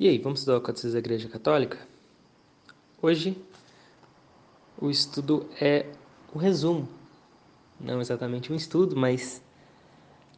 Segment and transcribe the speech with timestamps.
[0.00, 1.78] E aí, vamos estudar o Catecismo da Igreja Católica?
[3.02, 3.36] Hoje,
[4.80, 5.84] o estudo é
[6.32, 6.88] o resumo,
[7.78, 9.42] não exatamente um estudo, mas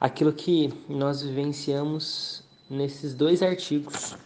[0.00, 4.16] aquilo que nós vivenciamos nesses dois artigos,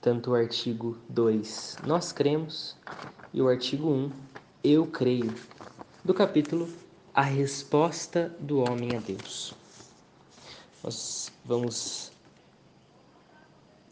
[0.00, 2.74] tanto o artigo 2, Nós Cremos,
[3.32, 4.10] e o artigo 1,
[4.64, 5.32] Eu Creio,
[6.04, 6.68] do capítulo
[7.14, 9.54] A Resposta do Homem a Deus.
[10.82, 12.10] Nós vamos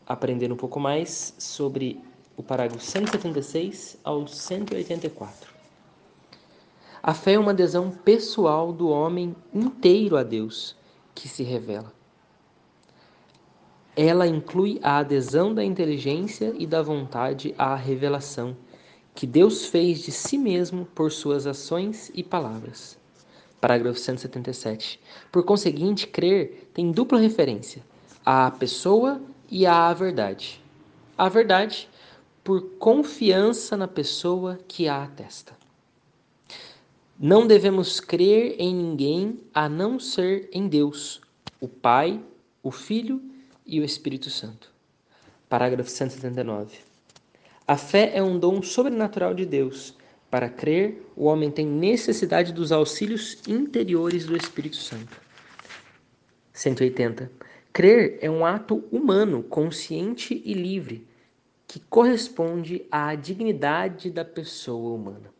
[0.06, 2.00] aprender um pouco mais sobre
[2.36, 5.54] o parágrafo 176 ao 184.
[7.02, 10.76] A fé é uma adesão pessoal do homem inteiro a Deus
[11.14, 11.92] que se revela.
[13.96, 18.56] Ela inclui a adesão da inteligência e da vontade à revelação
[19.14, 22.98] que Deus fez de si mesmo por suas ações e palavras.
[23.58, 25.00] Parágrafo 177.
[25.32, 27.82] Por conseguinte, crer tem dupla referência
[28.24, 29.18] à pessoa
[29.50, 30.60] e à verdade.
[31.16, 31.88] A verdade,
[32.44, 35.52] por confiança na pessoa que a atesta.
[37.18, 41.20] Não devemos crer em ninguém a não ser em Deus,
[41.60, 42.22] o Pai,
[42.62, 43.22] o Filho
[43.64, 44.70] e o Espírito Santo.
[45.48, 46.78] Parágrafo 179.
[47.66, 49.94] A fé é um dom sobrenatural de Deus.
[50.30, 55.20] Para crer, o homem tem necessidade dos auxílios interiores do Espírito Santo.
[56.52, 57.30] 180.
[57.76, 61.06] Crer é um ato humano, consciente e livre,
[61.68, 65.30] que corresponde à dignidade da pessoa humana.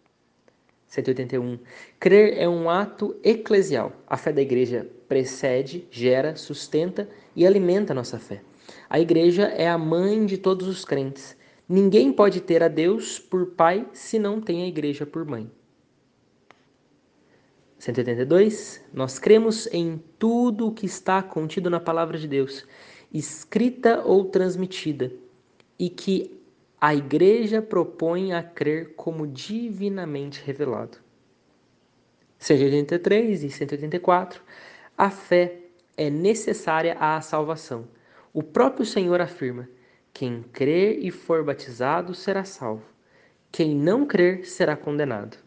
[0.87, 1.59] 181.
[1.98, 3.91] Crer é um ato eclesial.
[4.07, 8.42] A fé da igreja precede, gera, sustenta e alimenta a nossa fé.
[8.91, 11.34] A igreja é a mãe de todos os crentes.
[11.67, 15.51] Ninguém pode ter a Deus por pai se não tem a igreja por mãe.
[17.87, 18.83] 182.
[18.92, 22.67] Nós cremos em tudo o que está contido na palavra de Deus,
[23.12, 25.12] escrita ou transmitida,
[25.79, 26.41] e que
[26.81, 30.98] a igreja propõe a crer como divinamente revelado.
[32.39, 34.42] 183 e 184.
[34.98, 35.58] A fé
[35.96, 37.89] é necessária à salvação.
[38.33, 39.69] O próprio Senhor afirma:
[40.13, 42.85] quem crer e for batizado será salvo.
[43.52, 45.39] Quem não crer será condenado.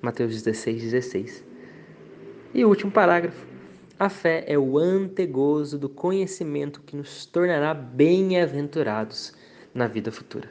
[0.00, 1.55] Mateus 16, 16.
[2.56, 3.46] E último parágrafo.
[3.98, 9.34] A fé é o antegozo do conhecimento que nos tornará bem-aventurados
[9.74, 10.50] na vida futura.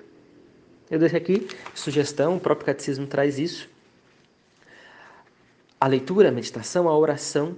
[0.87, 3.67] Eu deixo aqui sugestão, o próprio catecismo traz isso.
[5.81, 7.57] A leitura, a meditação, a oração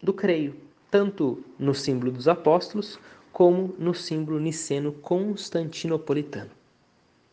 [0.00, 0.54] do creio,
[0.88, 2.96] tanto no símbolo dos apóstolos
[3.32, 6.52] como no símbolo niceno constantinopolitano.